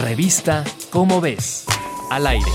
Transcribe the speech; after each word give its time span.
Revista 0.00 0.62
Cómo 0.90 1.20
ves. 1.20 1.66
Al 2.10 2.26
aire. 2.28 2.46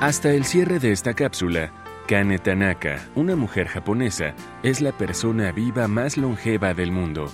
Hasta 0.00 0.30
el 0.32 0.44
cierre 0.44 0.78
de 0.78 0.92
esta 0.92 1.14
cápsula, 1.14 1.72
Kane 2.06 2.38
Tanaka, 2.38 3.08
una 3.14 3.34
mujer 3.34 3.66
japonesa, 3.66 4.34
es 4.62 4.82
la 4.82 4.92
persona 4.92 5.52
viva 5.52 5.88
más 5.88 6.18
longeva 6.18 6.74
del 6.74 6.92
mundo. 6.92 7.30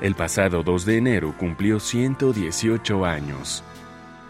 El 0.00 0.14
pasado 0.14 0.62
2 0.62 0.86
de 0.86 0.98
enero 0.98 1.34
cumplió 1.36 1.80
118 1.80 3.04
años. 3.04 3.64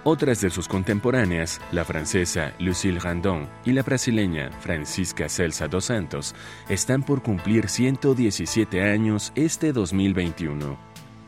Otras 0.07 0.43
de 0.43 0.51
sus 0.51 0.69
contemporáneas, 0.69 1.63
la 1.73 1.83
francesa 1.83 2.53
Lucille 2.59 3.01
Randon 3.01 3.49
y 3.65 3.73
la 3.73 3.83
brasileña 3.83 4.51
Francisca 4.61 5.31
Celsa 5.31 5.67
dos 5.67 5.87
Santos, 5.87 6.35
están 6.69 7.03
por 7.03 7.23
cumplir 7.23 7.71
117 7.71 8.83
años 8.83 9.33
este 9.35 9.73
2021. 9.73 10.77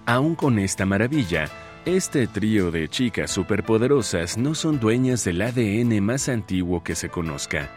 Aún 0.04 0.34
con 0.34 0.58
esta 0.58 0.84
maravilla, 0.84 1.46
este 1.86 2.26
trío 2.26 2.70
de 2.70 2.88
chicas 2.88 3.30
superpoderosas 3.30 4.36
no 4.36 4.54
son 4.54 4.78
dueñas 4.78 5.24
del 5.24 5.40
ADN 5.40 5.98
más 6.04 6.28
antiguo 6.28 6.84
que 6.84 6.94
se 6.94 7.08
conozca. 7.08 7.70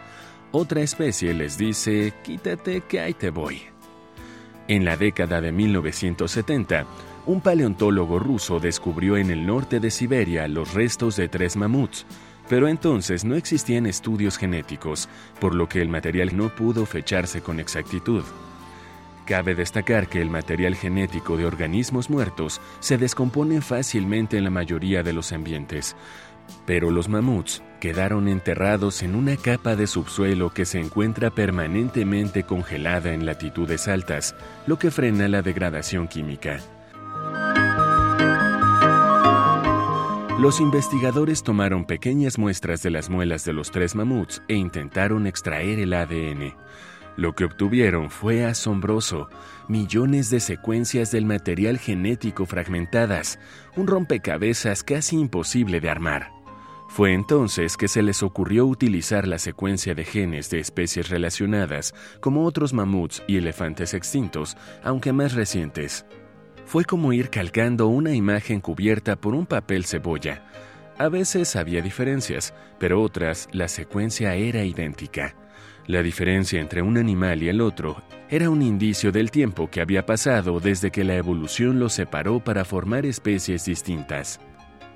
Otra 0.52 0.82
especie 0.82 1.32
les 1.32 1.56
dice, 1.56 2.12
quítate 2.22 2.82
que 2.82 3.00
ahí 3.00 3.14
te 3.14 3.30
voy. 3.30 3.62
En 4.70 4.84
la 4.84 4.96
década 4.96 5.40
de 5.40 5.50
1970, 5.50 6.86
un 7.26 7.40
paleontólogo 7.40 8.20
ruso 8.20 8.60
descubrió 8.60 9.16
en 9.16 9.32
el 9.32 9.44
norte 9.44 9.80
de 9.80 9.90
Siberia 9.90 10.46
los 10.46 10.74
restos 10.74 11.16
de 11.16 11.26
tres 11.26 11.56
mamuts, 11.56 12.06
pero 12.48 12.68
entonces 12.68 13.24
no 13.24 13.34
existían 13.34 13.86
estudios 13.86 14.38
genéticos, 14.38 15.08
por 15.40 15.56
lo 15.56 15.68
que 15.68 15.82
el 15.82 15.88
material 15.88 16.36
no 16.36 16.54
pudo 16.54 16.86
fecharse 16.86 17.40
con 17.40 17.58
exactitud. 17.58 18.22
Cabe 19.26 19.56
destacar 19.56 20.06
que 20.06 20.22
el 20.22 20.30
material 20.30 20.76
genético 20.76 21.36
de 21.36 21.46
organismos 21.46 22.08
muertos 22.08 22.60
se 22.78 22.96
descompone 22.96 23.60
fácilmente 23.62 24.36
en 24.38 24.44
la 24.44 24.50
mayoría 24.50 25.02
de 25.02 25.12
los 25.12 25.32
ambientes, 25.32 25.96
pero 26.66 26.90
los 26.90 27.08
mamuts 27.08 27.62
quedaron 27.80 28.28
enterrados 28.28 29.02
en 29.02 29.14
una 29.14 29.36
capa 29.36 29.74
de 29.74 29.86
subsuelo 29.86 30.50
que 30.50 30.64
se 30.64 30.78
encuentra 30.78 31.30
permanentemente 31.30 32.44
congelada 32.44 33.12
en 33.12 33.26
latitudes 33.26 33.88
altas, 33.88 34.34
lo 34.66 34.78
que 34.78 34.90
frena 34.90 35.28
la 35.28 35.42
degradación 35.42 36.06
química. 36.06 36.60
Los 40.40 40.58
investigadores 40.58 41.42
tomaron 41.42 41.84
pequeñas 41.84 42.38
muestras 42.38 42.82
de 42.82 42.88
las 42.88 43.10
muelas 43.10 43.44
de 43.44 43.52
los 43.52 43.70
tres 43.70 43.94
mamuts 43.94 44.42
e 44.48 44.54
intentaron 44.54 45.26
extraer 45.26 45.78
el 45.78 45.92
ADN. 45.92 46.54
Lo 47.16 47.34
que 47.34 47.44
obtuvieron 47.44 48.10
fue 48.10 48.46
asombroso, 48.46 49.28
millones 49.68 50.30
de 50.30 50.40
secuencias 50.40 51.10
del 51.10 51.26
material 51.26 51.78
genético 51.78 52.46
fragmentadas, 52.46 53.38
un 53.76 53.86
rompecabezas 53.86 54.82
casi 54.82 55.16
imposible 55.16 55.80
de 55.80 55.90
armar. 55.90 56.39
Fue 56.90 57.14
entonces 57.14 57.76
que 57.76 57.88
se 57.88 58.02
les 58.02 58.22
ocurrió 58.22 58.66
utilizar 58.66 59.26
la 59.26 59.38
secuencia 59.38 59.94
de 59.94 60.04
genes 60.04 60.50
de 60.50 60.58
especies 60.58 61.08
relacionadas, 61.08 61.94
como 62.20 62.44
otros 62.44 62.72
mamuts 62.72 63.22
y 63.26 63.38
elefantes 63.38 63.94
extintos, 63.94 64.56
aunque 64.82 65.12
más 65.12 65.34
recientes 65.34 66.04
fue 66.70 66.84
como 66.84 67.12
ir 67.12 67.30
calcando 67.30 67.88
una 67.88 68.14
imagen 68.14 68.60
cubierta 68.60 69.16
por 69.16 69.34
un 69.34 69.44
papel 69.44 69.84
cebolla. 69.84 70.44
A 70.98 71.08
veces 71.08 71.56
había 71.56 71.82
diferencias, 71.82 72.54
pero 72.78 73.02
otras 73.02 73.48
la 73.50 73.66
secuencia 73.66 74.36
era 74.36 74.62
idéntica. 74.62 75.34
La 75.88 76.00
diferencia 76.00 76.60
entre 76.60 76.80
un 76.80 76.96
animal 76.96 77.42
y 77.42 77.48
el 77.48 77.60
otro 77.60 78.04
era 78.28 78.48
un 78.50 78.62
indicio 78.62 79.10
del 79.10 79.32
tiempo 79.32 79.68
que 79.68 79.80
había 79.80 80.06
pasado 80.06 80.60
desde 80.60 80.92
que 80.92 81.02
la 81.02 81.16
evolución 81.16 81.80
los 81.80 81.92
separó 81.92 82.38
para 82.38 82.64
formar 82.64 83.04
especies 83.04 83.64
distintas. 83.64 84.38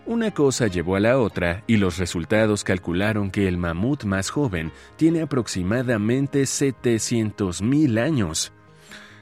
Una 0.06 0.32
cosa 0.32 0.66
llevó 0.66 0.96
a 0.96 1.00
la 1.00 1.18
otra 1.18 1.64
y 1.66 1.78
los 1.78 1.96
resultados 1.96 2.62
calcularon 2.62 3.30
que 3.30 3.48
el 3.48 3.56
mamut 3.56 4.04
más 4.04 4.28
joven 4.28 4.70
tiene 4.96 5.22
aproximadamente 5.22 6.42
700.000 6.42 7.98
años. 7.98 8.52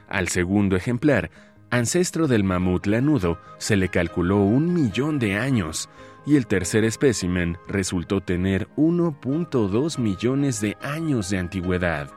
Al 0.09 0.27
segundo 0.27 0.75
ejemplar 0.75 1.31
ancestro 1.69 2.27
del 2.27 2.43
mamut 2.43 2.85
lanudo, 2.85 3.39
se 3.59 3.77
le 3.77 3.87
calculó 3.87 4.43
un 4.43 4.73
millón 4.73 5.19
de 5.19 5.37
años 5.37 5.89
y 6.25 6.35
el 6.35 6.47
tercer 6.47 6.83
espécimen 6.83 7.57
resultó 7.67 8.19
tener 8.19 8.67
1.2 8.75 9.97
millones 9.99 10.59
de 10.59 10.77
años 10.81 11.29
de 11.29 11.37
antigüedad. 11.37 12.11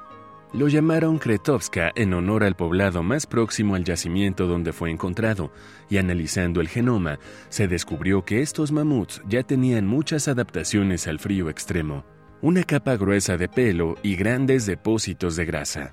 Lo 0.56 0.68
llamaron 0.68 1.18
Kretovska 1.18 1.92
en 1.96 2.14
honor 2.14 2.42
al 2.42 2.56
poblado 2.56 3.02
más 3.02 3.26
próximo 3.26 3.74
al 3.74 3.84
yacimiento 3.84 4.46
donde 4.46 4.72
fue 4.72 4.90
encontrado, 4.90 5.52
y 5.90 5.98
analizando 5.98 6.62
el 6.62 6.68
genoma, 6.68 7.18
se 7.50 7.68
descubrió 7.68 8.24
que 8.24 8.40
estos 8.40 8.72
mamuts 8.72 9.20
ya 9.28 9.42
tenían 9.42 9.86
muchas 9.86 10.28
adaptaciones 10.28 11.08
al 11.08 11.18
frío 11.18 11.50
extremo, 11.50 12.06
una 12.40 12.62
capa 12.62 12.96
gruesa 12.96 13.36
de 13.36 13.50
pelo 13.50 13.96
y 14.02 14.16
grandes 14.16 14.64
depósitos 14.64 15.36
de 15.36 15.44
grasa. 15.44 15.92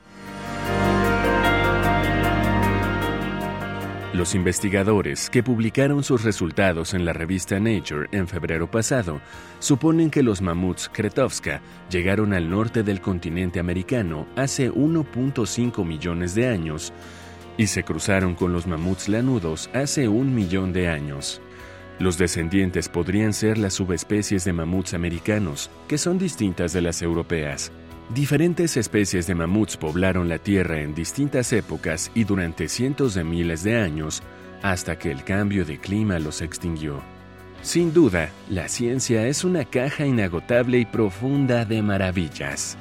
Los 4.14 4.36
investigadores 4.36 5.28
que 5.32 5.42
publicaron 5.42 6.04
sus 6.04 6.24
resultados 6.24 6.94
en 6.94 7.04
la 7.04 7.14
revista 7.14 7.60
Nature 7.60 8.10
en 8.12 8.28
febrero 8.28 8.70
pasado 8.70 9.22
suponen 9.58 10.12
que 10.12 10.22
los 10.22 10.40
mamuts 10.40 10.88
Kretovska 10.88 11.62
llegaron 11.90 12.32
al 12.34 12.48
norte 12.48 12.84
del 12.84 13.02
continente 13.02 13.60
americano 13.60 14.28
hace 14.36 14.72
1.5 14.72 15.84
millones 15.84 16.36
de 16.36 16.48
años 16.48 16.94
y 17.58 17.66
se 17.66 17.82
cruzaron 17.82 18.36
con 18.36 18.54
los 18.54 18.68
mamuts 18.68 19.10
lanudos 19.10 19.72
hace 19.74 20.08
un 20.08 20.36
millón 20.36 20.74
de 20.74 20.90
años. 20.90 21.42
Los 21.98 22.20
descendientes 22.20 22.90
podrían 22.90 23.34
ser 23.34 23.58
las 23.58 23.74
subespecies 23.74 24.46
de 24.46 24.54
mamuts 24.54 24.94
americanos, 24.94 25.72
que 25.88 25.98
son 25.98 26.20
distintas 26.20 26.72
de 26.72 26.82
las 26.82 27.02
europeas. 27.02 27.72
Diferentes 28.10 28.78
especies 28.78 29.28
de 29.28 29.34
mamuts 29.34 29.78
poblaron 29.78 30.30
la 30.30 30.38
Tierra 30.38 30.82
en 30.82 30.94
distintas 30.94 31.52
épocas 31.54 32.12
y 32.14 32.26
durante 32.26 32.68
cientos 32.68 33.16
de 33.16 33.24
miles 33.24 33.64
de 33.64 33.80
años, 33.80 34.22
hasta 34.62 35.00
que 35.00 35.10
el 35.10 35.24
cambio 35.24 35.66
de 35.66 35.80
clima 35.80 36.20
los 36.20 36.42
extinguió. 36.42 37.02
Sin 37.62 37.94
duda, 37.94 38.30
la 38.50 38.68
ciencia 38.68 39.26
es 39.28 39.44
una 39.44 39.64
caja 39.64 40.06
inagotable 40.06 40.80
y 40.80 40.86
profunda 40.86 41.64
de 41.66 41.82
maravillas. 41.82 42.78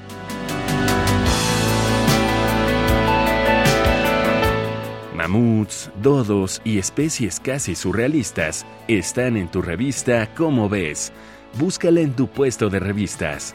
Mamuts, 5.14 5.90
dodos 6.02 6.60
y 6.64 6.78
especies 6.78 7.38
casi 7.38 7.76
surrealistas 7.76 8.66
están 8.88 9.36
en 9.36 9.48
tu 9.48 9.62
revista 9.62 10.34
Cómo 10.34 10.68
ves. 10.68 11.12
Búscala 11.58 12.00
en 12.00 12.12
tu 12.12 12.26
puesto 12.26 12.68
de 12.68 12.80
revistas. 12.80 13.54